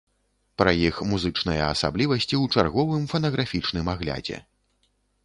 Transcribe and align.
Пра 0.59 0.71
іх 0.87 0.95
музычныя 1.11 1.67
асаблівасці 1.73 2.35
ў 2.37 2.43
чарговым 2.55 3.05
фанаграфічным 3.13 3.93
аглядзе. 3.95 4.37